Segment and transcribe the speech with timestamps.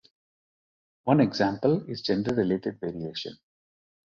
[1.03, 3.37] One example is gender related variation.